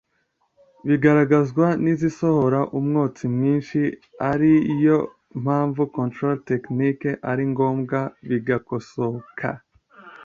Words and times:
bigaragazwa 0.87 1.65
n’izisohora 1.83 2.59
umwotsi 2.79 3.23
mwinshi 3.35 3.79
ari 4.31 4.53
yo 4.85 4.97
mpamvu 5.43 5.81
‘controle 5.95 6.39
technique’ 6.49 7.11
ari 7.31 7.43
ngombwa 7.51 7.99
bigakosoka 8.29 9.49